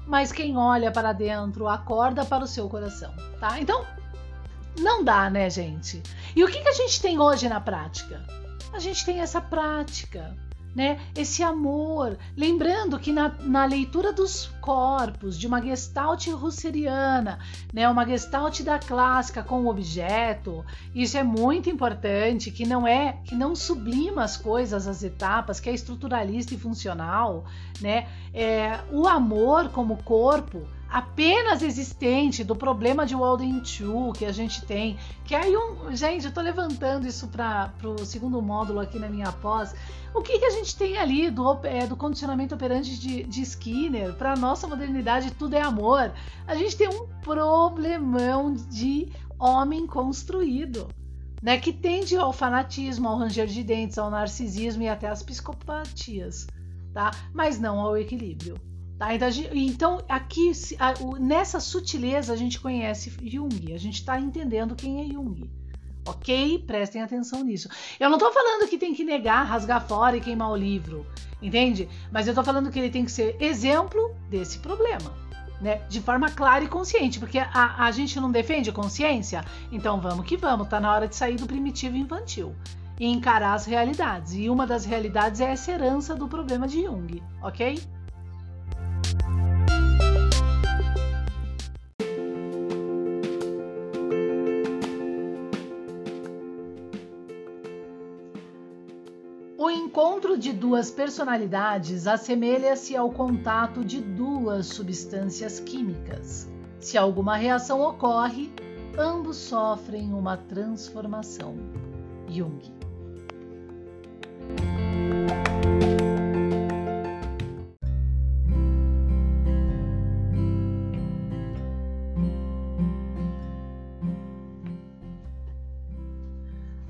Mas 0.07 0.31
quem 0.31 0.57
olha 0.57 0.91
para 0.91 1.13
dentro 1.13 1.67
acorda 1.67 2.25
para 2.25 2.43
o 2.43 2.47
seu 2.47 2.67
coração, 2.67 3.13
tá? 3.39 3.59
Então, 3.59 3.85
não 4.77 5.03
dá, 5.03 5.29
né, 5.29 5.49
gente? 5.49 6.01
E 6.35 6.43
o 6.43 6.47
que, 6.47 6.61
que 6.61 6.69
a 6.69 6.73
gente 6.73 7.01
tem 7.01 7.19
hoje 7.19 7.47
na 7.47 7.59
prática? 7.59 8.25
A 8.73 8.79
gente 8.79 9.05
tem 9.05 9.19
essa 9.19 9.39
prática, 9.39 10.35
né? 10.75 10.99
Esse 11.15 11.43
amor. 11.43 12.17
Lembrando 12.35 12.99
que 12.99 13.11
na, 13.11 13.29
na, 13.41 13.65
leitura 13.65 14.11
dos 14.11 14.47
corpos, 14.59 15.37
de 15.37 15.45
uma 15.45 15.61
gestalt 15.61 16.27
russeriana, 16.29 17.39
né? 17.71 17.87
Uma 17.87 18.05
gestalt 18.05 18.61
da 18.61 18.79
clássica 18.79 19.43
com 19.43 19.61
o 19.61 19.67
objeto, 19.67 20.65
isso 20.93 21.17
é 21.17 21.23
muito 21.23 21.69
importante, 21.69 22.49
que 22.49 22.65
não 22.65 22.87
é, 22.87 23.19
que 23.23 23.35
não 23.35 23.55
sublima 23.55 24.23
as 24.23 24.35
coisas, 24.35 24.87
as 24.87 25.03
etapas, 25.03 25.59
que 25.59 25.69
é 25.69 25.73
estruturalista 25.73 26.53
e 26.53 26.57
funcional, 26.57 27.45
né? 27.79 28.07
É, 28.33 28.79
o 28.91 29.07
amor 29.07 29.69
como 29.69 30.01
corpo 30.03 30.67
apenas 30.93 31.63
existente 31.63 32.43
do 32.43 32.55
problema 32.55 33.03
de 33.03 33.15
Walden 33.15 33.63
2 33.63 34.15
que 34.15 34.25
a 34.25 34.31
gente 34.31 34.63
tem, 34.63 34.95
que 35.25 35.33
aí 35.33 35.57
um, 35.57 35.95
gente, 35.95 36.27
eu 36.27 36.31
tô 36.31 36.39
levantando 36.39 37.07
isso 37.07 37.27
para 37.29 37.73
o 37.83 38.05
segundo 38.05 38.39
módulo 38.39 38.79
aqui 38.79 38.99
na 38.99 39.09
minha 39.09 39.31
pós. 39.31 39.73
O 40.13 40.21
que, 40.21 40.37
que 40.37 40.45
a 40.45 40.51
gente 40.51 40.77
tem 40.77 40.95
ali 40.99 41.31
do, 41.31 41.59
é, 41.63 41.87
do 41.87 41.97
condicionamento 41.97 42.53
operante 42.53 42.99
de, 42.99 43.23
de 43.23 43.41
Skinner? 43.41 44.13
Para 44.13 44.35
nossa 44.35 44.67
modernidade, 44.67 45.31
tudo 45.31 45.55
é 45.55 45.61
amor. 45.63 46.13
A 46.45 46.53
gente 46.53 46.77
tem 46.77 46.87
um 46.87 47.07
problemão 47.23 48.53
de 48.53 49.11
homem 49.39 49.87
construído. 49.87 50.87
Né, 51.41 51.57
que 51.57 51.73
tende 51.73 52.15
ao 52.15 52.31
fanatismo, 52.31 53.09
ao 53.09 53.17
ranger 53.17 53.47
de 53.47 53.61
dentes, 53.63 53.97
ao 53.97 54.09
narcisismo 54.09 54.83
e 54.83 54.87
até 54.87 55.09
às 55.09 55.21
psicopatias, 55.21 56.47
tá? 56.93 57.11
Mas 57.33 57.59
não 57.59 57.81
ao 57.81 57.97
equilíbrio. 57.97 58.55
Então, 59.53 60.03
aqui, 60.07 60.51
nessa 61.19 61.59
sutileza, 61.59 62.31
a 62.33 62.35
gente 62.35 62.59
conhece 62.59 63.11
Jung, 63.23 63.73
a 63.73 63.77
gente 63.77 63.95
está 63.95 64.19
entendendo 64.19 64.75
quem 64.75 65.01
é 65.01 65.05
Jung. 65.11 65.49
Ok? 66.05 66.63
Prestem 66.67 67.01
atenção 67.01 67.43
nisso. 67.43 67.69
Eu 67.99 68.09
não 68.09 68.17
estou 68.17 68.31
falando 68.31 68.69
que 68.69 68.77
tem 68.77 68.93
que 68.93 69.03
negar, 69.03 69.45
rasgar 69.45 69.85
fora 69.87 70.17
e 70.17 70.21
queimar 70.21 70.51
o 70.51 70.55
livro, 70.55 71.05
entende? 71.41 71.87
Mas 72.11 72.27
eu 72.27 72.31
estou 72.31 72.43
falando 72.43 72.69
que 72.69 72.77
ele 72.77 72.89
tem 72.89 73.05
que 73.05 73.11
ser 73.11 73.37
exemplo 73.39 74.13
desse 74.29 74.59
problema. 74.59 75.13
Né? 75.61 75.81
De 75.87 76.01
forma 76.01 76.29
clara 76.29 76.63
e 76.63 76.67
consciente, 76.67 77.19
porque 77.19 77.39
a, 77.39 77.85
a 77.85 77.91
gente 77.91 78.19
não 78.19 78.29
defende 78.29 78.69
consciência, 78.71 79.45
então 79.71 80.01
vamos 80.01 80.25
que 80.25 80.35
vamos, 80.35 80.67
tá 80.67 80.77
na 80.77 80.91
hora 80.91 81.07
de 81.07 81.15
sair 81.15 81.37
do 81.37 81.47
primitivo 81.47 81.95
infantil 81.95 82.53
e 82.99 83.07
encarar 83.07 83.53
as 83.53 83.65
realidades. 83.65 84.33
E 84.33 84.49
uma 84.49 84.67
das 84.67 84.83
realidades 84.83 85.39
é 85.39 85.51
essa 85.51 85.71
herança 85.71 86.15
do 86.15 86.27
problema 86.27 86.67
de 86.67 86.83
Jung, 86.83 87.23
ok? 87.41 87.81
De 100.43 100.51
duas 100.51 100.91
personalidades 100.91 102.05
assemelha-se 102.05 102.97
ao 102.97 103.09
contato 103.09 103.81
de 103.81 104.01
duas 104.01 104.65
substâncias 104.65 105.61
químicas. 105.61 106.51
Se 106.81 106.97
alguma 106.97 107.37
reação 107.37 107.79
ocorre, 107.79 108.51
ambos 108.97 109.37
sofrem 109.37 110.13
uma 110.13 110.35
transformação. 110.35 111.55
Jung. 112.27 112.59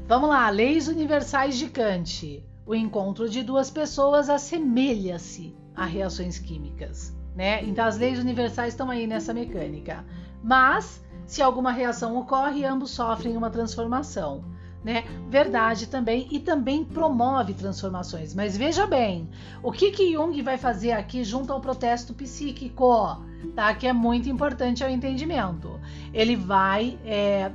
Vamos 0.08 0.30
lá, 0.30 0.50
leis 0.50 0.88
universais 0.88 1.56
de 1.56 1.70
Kant. 1.70 2.44
O 2.66 2.74
encontro 2.74 3.30
de 3.30 3.44
duas 3.44 3.70
pessoas 3.70 4.30
assemelha-se 4.30 5.56
a 5.76 5.86
reações 5.86 6.40
químicas, 6.40 7.16
né? 7.36 7.64
Então 7.64 7.86
as 7.86 7.98
leis 7.98 8.20
universais 8.20 8.74
estão 8.74 8.90
aí 8.90 9.06
nessa 9.06 9.34
mecânica. 9.34 10.06
Mas 10.42 11.04
se 11.26 11.42
alguma 11.42 11.72
reação 11.72 12.18
ocorre, 12.18 12.66
ambos 12.66 12.92
sofrem 12.92 13.36
uma 13.36 13.50
transformação 13.50 14.46
né? 14.84 15.06
Verdade 15.30 15.88
também 15.88 16.28
e 16.30 16.40
também 16.40 16.84
promove 16.84 17.54
transformações. 17.54 18.34
Mas 18.34 18.58
veja 18.58 18.86
bem, 18.86 19.30
o 19.62 19.72
que 19.72 19.92
que 19.92 20.14
Jung 20.14 20.40
vai 20.42 20.58
fazer 20.58 20.92
aqui 20.92 21.24
junto 21.24 21.54
ao 21.54 21.62
protesto 21.62 22.14
psíquico, 22.14 23.24
tá? 23.56 23.74
Que 23.74 23.88
é 23.88 23.94
muito 23.94 24.30
importante 24.30 24.84
ao 24.84 24.90
entendimento. 24.90 25.80
Ele 26.14 26.36
vai, 26.36 27.00
é, 27.06 27.52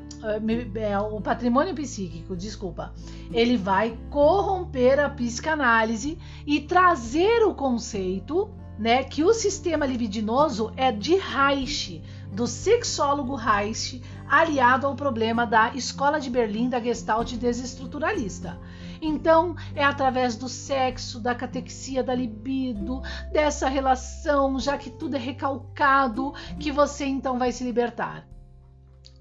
é, 0.74 0.98
o 0.98 1.20
patrimônio 1.20 1.74
psíquico, 1.74 2.34
desculpa, 2.34 2.92
ele 3.32 3.56
vai 3.56 3.96
corromper 4.10 4.98
a 4.98 5.10
psicanálise 5.10 6.18
e 6.46 6.60
trazer 6.60 7.44
o 7.44 7.54
conceito, 7.54 8.50
né, 8.78 9.02
que 9.02 9.24
o 9.24 9.34
sistema 9.34 9.84
libidinoso 9.84 10.72
é 10.76 10.92
de 10.92 11.16
Reich 11.16 12.00
do 12.32 12.46
sexólogo 12.46 13.34
Reich, 13.34 14.02
aliado 14.28 14.86
ao 14.86 14.94
problema 14.94 15.46
da 15.46 15.74
Escola 15.74 16.20
de 16.20 16.30
Berlim 16.30 16.68
da 16.68 16.80
Gestalt 16.80 17.32
desestruturalista. 17.34 18.58
Então, 19.00 19.54
é 19.74 19.84
através 19.84 20.36
do 20.36 20.48
sexo, 20.48 21.20
da 21.20 21.34
catexia, 21.34 22.02
da 22.02 22.14
libido, 22.14 23.00
dessa 23.32 23.68
relação, 23.68 24.58
já 24.58 24.76
que 24.76 24.90
tudo 24.90 25.16
é 25.16 25.18
recalcado, 25.18 26.34
que 26.58 26.72
você 26.72 27.06
então 27.06 27.38
vai 27.38 27.52
se 27.52 27.64
libertar. 27.64 28.26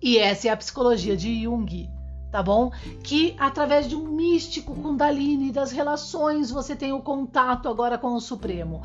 E 0.01 0.17
essa 0.17 0.47
é 0.47 0.51
a 0.51 0.57
psicologia 0.57 1.15
de 1.15 1.43
Jung, 1.43 1.89
tá 2.31 2.41
bom? 2.41 2.71
Que 3.03 3.35
através 3.39 3.87
de 3.87 3.95
um 3.95 4.07
místico 4.07 4.75
Kundalini 4.75 5.51
das 5.51 5.71
relações 5.71 6.51
você 6.51 6.75
tem 6.75 6.93
o 6.93 7.01
contato 7.01 7.67
agora 7.67 7.97
com 7.97 8.13
o 8.13 8.21
Supremo. 8.21 8.83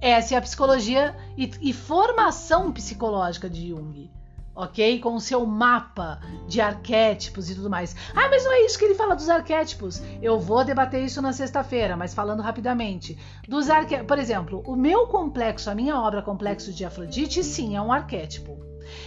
Essa 0.00 0.34
é 0.34 0.38
a 0.38 0.42
psicologia 0.42 1.14
e, 1.36 1.50
e 1.60 1.72
formação 1.72 2.72
psicológica 2.72 3.50
de 3.50 3.68
Jung. 3.68 4.10
Ok? 4.54 4.98
Com 5.00 5.14
o 5.14 5.20
seu 5.20 5.44
mapa 5.46 6.20
de 6.46 6.60
arquétipos 6.60 7.50
e 7.50 7.54
tudo 7.54 7.70
mais. 7.70 7.94
Ah, 8.14 8.28
mas 8.28 8.44
não 8.44 8.52
é 8.52 8.64
isso 8.64 8.78
que 8.78 8.84
ele 8.84 8.94
fala 8.94 9.14
dos 9.14 9.28
arquétipos. 9.28 10.02
Eu 10.20 10.38
vou 10.38 10.64
debater 10.64 11.04
isso 11.04 11.22
na 11.22 11.32
sexta-feira, 11.32 11.96
mas 11.96 12.14
falando 12.14 12.42
rapidamente. 12.42 13.18
Dos 13.48 13.70
arqué... 13.70 14.02
Por 14.02 14.18
exemplo, 14.18 14.62
o 14.66 14.76
meu 14.76 15.06
complexo, 15.06 15.70
a 15.70 15.74
minha 15.74 15.98
obra 15.98 16.22
Complexo 16.22 16.72
de 16.72 16.84
Afrodite, 16.84 17.42
sim, 17.42 17.76
é 17.76 17.82
um 17.82 17.92
arquétipo. 17.92 18.58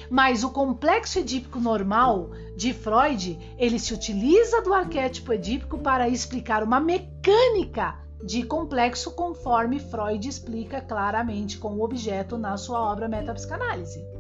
Mas 0.09 0.43
o 0.43 0.50
complexo 0.50 1.19
edípico 1.19 1.59
normal 1.59 2.29
de 2.55 2.73
Freud, 2.73 3.38
ele 3.57 3.77
se 3.79 3.93
utiliza 3.93 4.62
do 4.62 4.73
arquétipo 4.73 5.33
edípico 5.33 5.77
para 5.77 6.07
explicar 6.07 6.63
uma 6.63 6.79
mecânica 6.79 8.00
de 8.23 8.43
complexo 8.43 9.12
conforme 9.12 9.79
Freud 9.79 10.25
explica 10.25 10.79
claramente 10.79 11.57
com 11.57 11.73
o 11.73 11.83
objeto 11.83 12.38
na 12.38 12.55
sua 12.55 12.79
obra 12.79 13.09
Metapsicanálise 13.09 14.12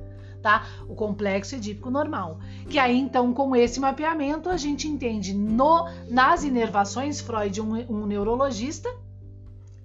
tá? 0.43 0.67
O 0.87 0.93
complexo 0.93 1.55
edípico 1.55 1.89
normal. 1.89 2.37
Que 2.69 2.77
aí 2.77 2.99
então 2.99 3.33
com 3.33 3.55
esse 3.55 3.79
mapeamento 3.79 4.49
a 4.49 4.57
gente 4.57 4.87
entende 4.87 5.33
no 5.33 5.89
nas 6.09 6.43
inervações 6.43 7.21
Freud 7.21 7.61
um, 7.61 7.73
um 7.89 8.05
neurologista 8.05 8.89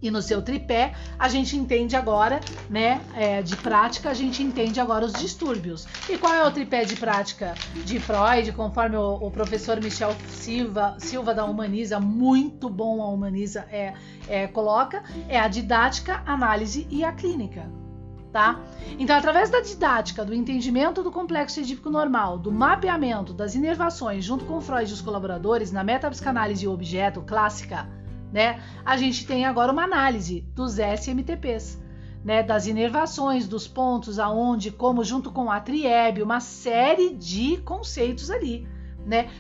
e 0.00 0.11
no 0.11 0.23
seu 0.23 0.41
tripé 0.43 0.95
a 1.19 1.29
gente 1.29 1.57
entende 1.57 1.97
agora, 1.97 2.41
né, 2.71 3.00
é, 3.15 3.43
de 3.43 3.57
prática 3.57 4.11
a 4.11 4.15
gente 4.15 4.43
entende 4.43 4.81
agora 4.81 5.05
os 5.05 5.12
distúrbios. 5.12 5.87
E 6.09 6.17
qual 6.17 6.33
é 6.33 6.45
o 6.45 6.50
tripé 6.50 6.85
de 6.85 6.97
prática 6.97 7.55
de 7.85 7.99
Freud, 7.99 8.53
conforme 8.53 8.97
o, 8.97 9.15
o 9.15 9.31
professor 9.31 9.81
Michel 9.81 10.15
Silva, 10.29 10.97
Silva 10.99 11.35
da 11.35 11.45
Humaniza, 11.45 11.99
muito 11.99 12.69
bom 12.69 13.03
a 13.03 13.09
Humaniza 13.09 13.67
é, 13.71 13.95
é, 14.29 14.47
coloca, 14.47 15.03
é 15.29 15.38
a 15.38 15.49
didática, 15.49 16.23
análise 16.27 16.87
e 16.91 17.05
a 17.05 17.12
clínica 17.12 17.88
tá? 18.33 18.61
Então, 18.99 19.17
através 19.17 19.51
da 19.51 19.61
didática, 19.61 20.25
do 20.25 20.35
entendimento 20.35 21.03
do 21.03 21.11
complexo 21.11 21.61
edípico 21.61 21.91
normal, 21.91 22.39
do 22.39 22.53
mapeamento 22.53 23.33
das 23.33 23.55
inervações 23.55 24.25
junto 24.25 24.45
com 24.45 24.61
Freud 24.61 24.91
e 24.91 24.93
os 24.93 25.01
colaboradores 25.01 25.73
na 25.73 25.83
metapsicanálise 25.83 26.67
objeto 26.69 27.23
clássica, 27.23 27.89
né? 28.33 28.61
A 28.85 28.97
gente 28.97 29.27
tem 29.27 29.47
agora 29.47 29.73
uma 29.73 29.85
análise 29.85 30.43
dos 30.55 30.79
SMTPs, 30.79 31.83
né, 32.25 32.43
das 32.43 32.67
inervações, 32.67 33.49
dos 33.49 33.67
pontos 33.67 34.19
aonde, 34.19 34.71
como 34.71 35.05
junto 35.05 35.31
com 35.31 35.51
a 35.51 35.61
triebe, 35.61 36.23
uma 36.23 36.41
série 36.41 37.15
de 37.15 37.59
conceitos 37.59 38.31
ali 38.31 38.67
né? 39.09 39.31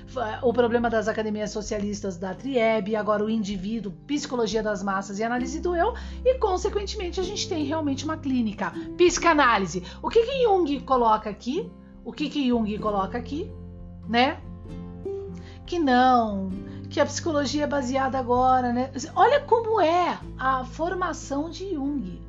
O 0.42 0.52
problema 0.52 0.88
das 0.88 1.06
academias 1.06 1.50
socialistas 1.50 2.16
da 2.16 2.34
Trieb, 2.34 2.96
agora 2.96 3.22
o 3.22 3.28
indivíduo, 3.28 3.92
psicologia 4.06 4.62
das 4.62 4.82
massas 4.82 5.18
e 5.18 5.22
análise 5.22 5.60
do 5.60 5.76
eu, 5.76 5.94
e 6.24 6.38
consequentemente 6.38 7.20
a 7.20 7.22
gente 7.22 7.46
tem 7.48 7.64
realmente 7.64 8.04
uma 8.04 8.16
clínica, 8.16 8.72
psicanálise. 8.96 9.84
O 10.02 10.08
que 10.08 10.24
que 10.24 10.42
Jung 10.42 10.80
coloca 10.80 11.28
aqui? 11.28 11.70
O 12.02 12.12
que 12.12 12.30
que 12.30 12.48
Jung 12.48 12.78
coloca 12.78 13.18
aqui, 13.18 13.52
né? 14.08 14.40
Que 15.66 15.78
não, 15.78 16.48
que 16.88 16.98
a 16.98 17.04
psicologia 17.04 17.64
é 17.64 17.66
baseada 17.66 18.18
agora, 18.18 18.72
né? 18.72 18.90
Olha 19.14 19.40
como 19.40 19.78
é 19.78 20.18
a 20.38 20.64
formação 20.64 21.50
de 21.50 21.74
Jung. 21.74 22.26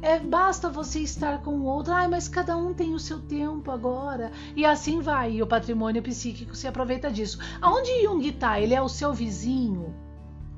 É, 0.00 0.20
basta 0.20 0.70
você 0.70 1.00
estar 1.00 1.42
com 1.42 1.50
o 1.54 1.64
outro, 1.64 1.92
ai, 1.92 2.06
mas 2.06 2.28
cada 2.28 2.56
um 2.56 2.72
tem 2.72 2.94
o 2.94 3.00
seu 3.00 3.18
tempo 3.18 3.70
agora. 3.70 4.30
E 4.54 4.64
assim 4.64 5.00
vai, 5.00 5.32
e 5.32 5.42
o 5.42 5.46
patrimônio 5.46 6.02
psíquico 6.02 6.54
se 6.54 6.68
aproveita 6.68 7.10
disso. 7.10 7.38
Aonde 7.60 8.02
Jung 8.02 8.26
está? 8.28 8.60
Ele 8.60 8.74
é 8.74 8.80
o 8.80 8.88
seu 8.88 9.12
vizinho, 9.12 9.92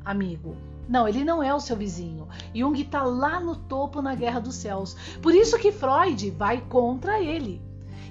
amigo. 0.05 0.57
Não, 0.87 1.09
ele 1.09 1.25
não 1.25 1.43
é 1.43 1.55
o 1.55 1.61
seu 1.61 1.75
vizinho. 1.75 2.29
Jung 2.55 2.79
está 2.79 3.03
lá 3.03 3.41
no 3.41 3.57
topo 3.57 4.03
na 4.03 4.15
Guerra 4.15 4.41
dos 4.41 4.57
Céus. 4.57 4.95
Por 5.23 5.35
isso 5.35 5.59
que 5.59 5.73
Freud 5.73 6.31
vai 6.33 6.61
contra 6.61 7.19
ele. 7.21 7.63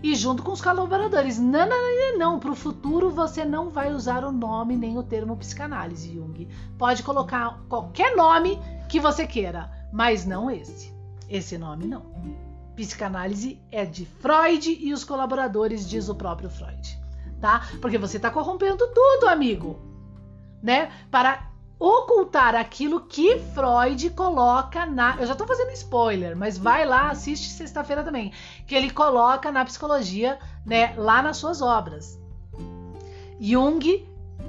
E 0.01 0.15
junto 0.15 0.41
com 0.41 0.53
os 0.53 0.62
colaboradores. 0.62 1.38
Não, 1.38 1.67
não, 1.67 1.77
não, 1.77 2.17
não. 2.17 2.39
Para 2.39 2.51
o 2.51 2.55
futuro 2.55 3.12
você 3.12 3.45
não 3.45 3.69
vai 3.69 3.93
usar 3.93 4.24
o 4.24 4.31
nome 4.31 4.75
nem 4.75 4.97
o 4.97 5.03
termo 5.03 5.38
psicanálise, 5.38 6.13
Jung. 6.13 6.47
Pode 6.77 7.03
colocar 7.03 7.60
qualquer 7.67 8.15
nome 8.15 8.58
que 8.88 8.99
você 8.99 9.27
queira, 9.27 9.69
mas 9.91 10.25
não 10.25 10.49
esse. 10.49 10.98
Esse 11.29 11.57
nome 11.57 11.85
não. 11.85 12.05
Psicanálise 12.75 13.61
é 13.71 13.85
de 13.85 14.05
Freud 14.05 14.77
e 14.79 14.93
os 14.93 15.03
colaboradores, 15.03 15.87
diz 15.87 16.09
o 16.09 16.15
próprio 16.15 16.49
Freud, 16.49 16.97
tá? 17.39 17.67
Porque 17.81 17.97
você 17.97 18.17
está 18.17 18.31
corrompendo 18.31 18.87
tudo, 18.87 19.27
amigo, 19.27 19.79
né? 20.63 20.89
Para 21.11 21.49
ocultar 21.77 22.55
aquilo 22.55 23.01
que 23.01 23.37
Freud 23.37 24.09
coloca 24.11 24.85
na. 24.85 25.17
Eu 25.17 25.25
já 25.25 25.33
estou 25.33 25.45
fazendo 25.45 25.71
spoiler, 25.71 26.35
mas 26.35 26.57
vai 26.57 26.85
lá, 26.85 27.09
assiste 27.09 27.49
sexta-feira 27.49 28.03
também, 28.03 28.31
que 28.65 28.73
ele 28.73 28.89
coloca 28.89 29.51
na 29.51 29.63
psicologia, 29.65 30.39
né, 30.65 30.93
lá 30.97 31.21
nas 31.21 31.37
suas 31.37 31.61
obras. 31.61 32.19
Jung 33.39 34.07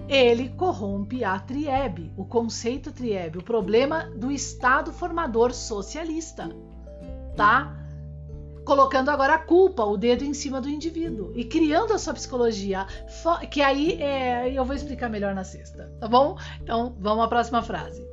ele 0.08 0.48
corrompe 0.50 1.22
a 1.22 1.38
triebe, 1.38 2.12
o 2.16 2.24
conceito 2.24 2.90
triebe, 2.90 3.38
o 3.38 3.42
problema 3.42 4.10
do 4.16 4.30
Estado 4.30 4.92
formador 4.92 5.52
socialista 5.52 6.50
tá 7.40 7.74
colocando 8.66 9.08
agora 9.08 9.34
a 9.34 9.38
culpa, 9.38 9.82
o 9.82 9.96
dedo 9.96 10.22
em 10.22 10.34
cima 10.34 10.60
do 10.60 10.68
indivíduo 10.68 11.32
e 11.34 11.42
criando 11.42 11.94
a 11.94 11.98
sua 11.98 12.12
psicologia, 12.12 12.86
que 13.50 13.62
aí 13.62 13.94
é, 13.94 14.52
eu 14.52 14.62
vou 14.62 14.76
explicar 14.76 15.08
melhor 15.08 15.34
na 15.34 15.42
sexta, 15.42 15.90
tá 15.98 16.06
bom? 16.06 16.36
Então 16.62 16.94
vamos 17.00 17.24
à 17.24 17.28
próxima 17.28 17.62
frase. 17.62 18.04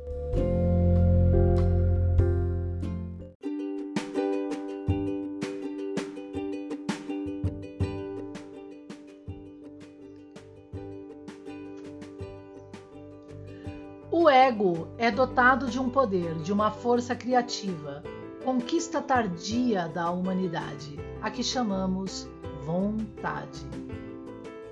O 14.10 14.28
ego 14.30 14.88
é 14.96 15.10
dotado 15.10 15.66
de 15.66 15.78
um 15.78 15.90
poder, 15.90 16.34
de 16.36 16.50
uma 16.50 16.70
força 16.70 17.14
criativa, 17.14 18.02
conquista 18.44 19.00
tardia 19.00 19.88
da 19.88 20.10
humanidade, 20.10 20.98
a 21.20 21.30
que 21.30 21.42
chamamos 21.42 22.28
vontade. 22.64 23.66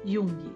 Jung. 0.05 0.55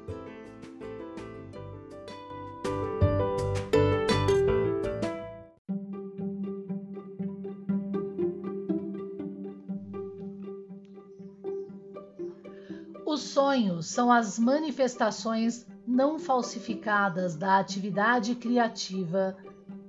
Os 13.04 13.22
sonhos 13.22 13.86
são 13.86 14.12
as 14.12 14.38
manifestações 14.38 15.66
não 15.84 16.18
falsificadas 16.18 17.34
da 17.34 17.58
atividade 17.58 18.36
criativa 18.36 19.36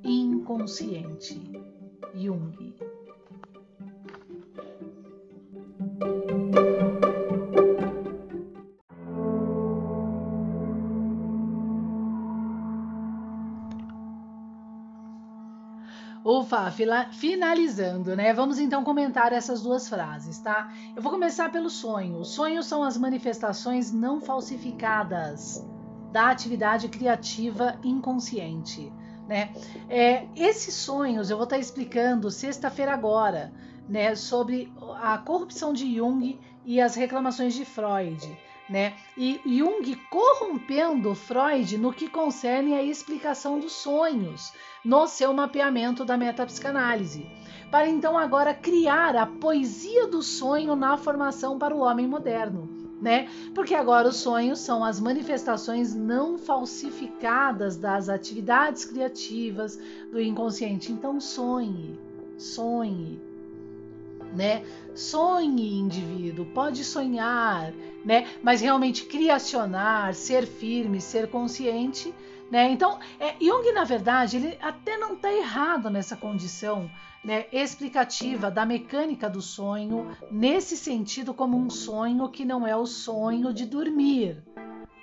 inconsciente. 0.03 1.39
Jung. 2.15 2.70
Ufa, 16.23 16.71
finalizando, 17.12 18.15
né? 18.15 18.31
Vamos 18.31 18.60
então 18.60 18.84
comentar 18.84 19.34
essas 19.34 19.63
duas 19.63 19.89
frases, 19.89 20.38
tá? 20.38 20.71
Eu 20.95 21.01
vou 21.01 21.12
começar 21.12 21.51
pelo 21.51 21.69
sonho. 21.69 22.19
Os 22.19 22.29
sonhos 22.29 22.67
são 22.67 22.84
as 22.84 22.95
manifestações 22.95 23.91
não 23.91 24.21
falsificadas 24.21 25.65
da 26.12 26.29
atividade 26.29 26.89
criativa 26.89 27.79
inconsciente, 27.84 28.93
né? 29.27 29.51
É, 29.89 30.27
esses 30.36 30.75
sonhos 30.75 31.31
eu 31.31 31.38
vou 31.38 31.45
estar 31.45 31.57
explicando 31.57 32.29
sexta-feira 32.29 32.93
agora, 32.93 33.51
né? 33.89 34.13
Sobre 34.13 34.71
a 35.01 35.17
corrupção 35.17 35.73
de 35.73 35.95
Jung 35.95 36.39
e 36.63 36.79
as 36.79 36.93
reclamações 36.93 37.55
de 37.55 37.65
Freud 37.65 38.38
né? 38.71 38.93
E 39.17 39.41
Jung 39.45 39.95
corrompendo 40.10 41.13
Freud 41.13 41.77
no 41.77 41.91
que 41.91 42.07
concerne 42.07 42.73
a 42.73 42.81
explicação 42.81 43.60
dos 43.60 43.73
sonhos, 43.73 44.53
no 44.84 45.05
seu 45.07 45.34
mapeamento 45.34 46.05
da 46.05 46.15
metapsicanálise, 46.15 47.29
para 47.69 47.89
então 47.89 48.17
agora 48.17 48.53
criar 48.53 49.15
a 49.17 49.25
poesia 49.25 50.07
do 50.07 50.23
sonho 50.23 50.73
na 50.73 50.97
formação 50.97 51.60
para 51.60 51.75
o 51.75 51.79
homem 51.79 52.07
moderno. 52.07 52.79
Né? 53.01 53.27
Porque 53.55 53.73
agora 53.73 54.07
os 54.07 54.17
sonhos 54.17 54.60
são 54.60 54.86
as 54.86 54.99
manifestações 54.99 55.95
não 55.95 56.38
falsificadas 56.38 57.75
das 57.75 58.07
atividades 58.07 58.86
criativas 58.86 59.77
do 60.12 60.21
inconsciente. 60.21 60.91
Então 60.91 61.19
sonhe, 61.19 61.99
sonhe, 62.38 63.19
né? 64.34 64.63
Sonhe, 64.96 65.80
indivíduo, 65.80 66.46
pode 66.46 66.84
sonhar, 66.84 67.72
né? 68.06 68.28
Mas 68.41 68.62
realmente 68.62 69.06
criacionar, 69.06 70.13
ser 70.13 70.46
firme, 70.46 71.00
ser 71.00 71.30
consciente, 71.30 72.13
né? 72.50 72.70
Então, 72.70 73.00
é, 73.20 73.36
Jung, 73.41 73.72
na 73.72 73.84
verdade, 73.84 74.38
ele 74.38 74.58
até 74.62 74.98
não 74.98 75.13
está 75.13 75.32
errado 75.32 75.89
nessa 75.89 76.15
condição 76.15 76.89
né, 77.24 77.46
explicativa 77.52 78.50
da 78.50 78.65
mecânica 78.65 79.30
do 79.30 79.41
sonho, 79.41 80.08
nesse 80.32 80.76
sentido, 80.76 81.34
como 81.34 81.58
um 81.58 81.70
sonho 81.70 82.28
que 82.30 82.44
não 82.44 82.65
é 82.65 82.76
o 82.76 82.86
sonho 82.86 83.54
de 83.54 83.65
dormir, 83.65 84.44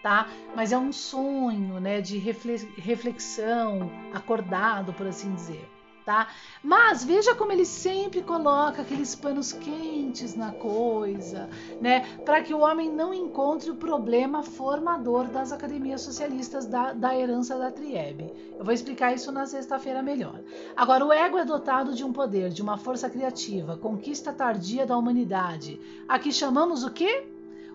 tá? 0.02 0.26
Mas 0.54 0.72
é 0.72 0.78
um 0.78 0.92
sonho, 0.92 1.78
né, 1.78 2.00
de 2.00 2.18
reflexão, 2.18 3.90
acordado, 4.12 4.92
por 4.92 5.06
assim 5.06 5.32
dizer 5.32 5.77
tá? 6.08 6.28
Mas 6.62 7.04
veja 7.04 7.34
como 7.34 7.52
ele 7.52 7.66
sempre 7.66 8.22
coloca 8.22 8.80
aqueles 8.80 9.14
panos 9.14 9.52
quentes 9.52 10.34
na 10.34 10.52
coisa, 10.52 11.50
né? 11.82 12.00
Para 12.24 12.40
que 12.40 12.54
o 12.54 12.60
homem 12.60 12.90
não 12.90 13.12
encontre 13.12 13.70
o 13.70 13.74
problema 13.74 14.42
formador 14.42 15.26
das 15.26 15.52
academias 15.52 16.00
socialistas 16.00 16.64
da, 16.64 16.94
da 16.94 17.14
herança 17.14 17.58
da 17.58 17.70
Triebe. 17.70 18.32
Eu 18.58 18.64
vou 18.64 18.72
explicar 18.72 19.12
isso 19.12 19.30
na 19.30 19.44
sexta-feira 19.44 20.02
melhor. 20.02 20.40
Agora, 20.74 21.04
o 21.04 21.12
ego 21.12 21.36
é 21.36 21.44
dotado 21.44 21.92
de 21.92 22.02
um 22.02 22.10
poder, 22.10 22.48
de 22.48 22.62
uma 22.62 22.78
força 22.78 23.10
criativa, 23.10 23.76
conquista 23.76 24.32
tardia 24.32 24.86
da 24.86 24.96
humanidade. 24.96 25.78
Aqui 26.08 26.32
chamamos 26.32 26.84
o 26.84 26.90
quê? 26.90 27.26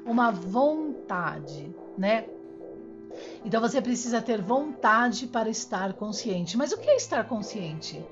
Uma 0.03 0.31
vontade, 0.31 1.71
né? 1.95 2.25
Então 3.45 3.61
você 3.61 3.79
precisa 3.79 4.19
ter 4.23 4.41
vontade 4.41 5.27
para 5.27 5.49
estar 5.49 5.93
consciente. 5.93 6.57
Mas 6.57 6.71
o 6.71 6.79
que 6.79 6.89
é 6.89 6.95
estar 6.95 7.27
consciente? 7.27 8.03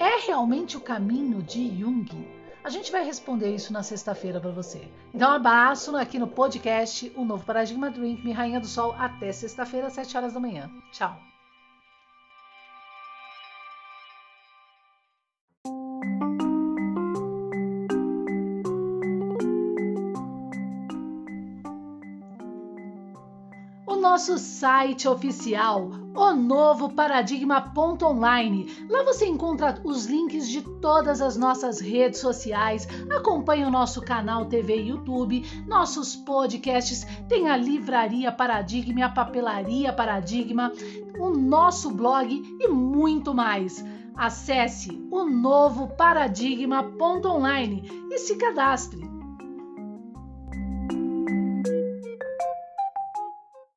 É 0.00 0.18
realmente 0.26 0.78
o 0.78 0.80
caminho 0.80 1.42
de 1.42 1.78
Jung? 1.78 2.26
A 2.64 2.70
gente 2.70 2.90
vai 2.90 3.04
responder 3.04 3.54
isso 3.54 3.70
na 3.70 3.82
sexta-feira 3.82 4.40
para 4.40 4.50
você. 4.50 4.90
Então, 5.12 5.30
abraço 5.30 5.94
aqui 5.94 6.18
no 6.18 6.26
podcast 6.26 7.12
O 7.14 7.22
Novo 7.22 7.44
Paradigma 7.44 7.90
Drink, 7.90 8.24
Me 8.24 8.32
Rainha 8.32 8.60
do 8.60 8.66
Sol, 8.66 8.94
até 8.98 9.30
sexta-feira, 9.30 9.88
às 9.88 9.92
7 9.92 10.16
horas 10.16 10.32
da 10.32 10.40
manhã. 10.40 10.70
Tchau! 10.90 11.14
nosso 24.20 24.36
site 24.38 25.08
oficial, 25.08 25.88
o 26.14 26.32
novo 26.32 26.88
paradigma.online. 26.90 28.86
Lá 28.88 29.02
você 29.04 29.26
encontra 29.26 29.78
os 29.84 30.06
links 30.06 30.48
de 30.48 30.62
todas 30.62 31.20
as 31.20 31.36
nossas 31.36 31.78
redes 31.80 32.20
sociais, 32.20 32.88
acompanha 33.10 33.68
o 33.68 33.70
nosso 33.70 34.00
canal 34.00 34.46
TV 34.46 34.76
e 34.76 34.88
YouTube, 34.88 35.44
nossos 35.66 36.16
podcasts, 36.16 37.06
tem 37.28 37.48
a 37.48 37.56
livraria 37.56 38.32
Paradigma, 38.32 39.06
a 39.06 39.08
papelaria 39.08 39.92
Paradigma, 39.92 40.72
o 41.18 41.30
nosso 41.30 41.90
blog 41.90 42.42
e 42.60 42.68
muito 42.68 43.34
mais. 43.34 43.84
Acesse 44.14 45.02
o 45.10 45.24
novo 45.24 45.88
paradigma.online 45.96 47.82
e 48.10 48.18
se 48.18 48.36
cadastre. 48.36 49.09